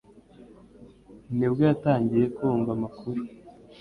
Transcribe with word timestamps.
nibwo 1.37 1.61
yatangiye 1.69 2.25
kumva 2.35 2.69
amakuru 2.77 3.21